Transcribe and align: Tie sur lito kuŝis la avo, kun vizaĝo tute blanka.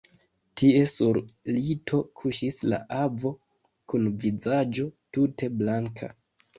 Tie 0.61 0.79
sur 0.93 1.19
lito 1.57 1.99
kuŝis 2.23 2.59
la 2.73 2.81
avo, 3.05 3.35
kun 3.95 4.11
vizaĝo 4.27 4.91
tute 5.15 5.55
blanka. 5.63 6.15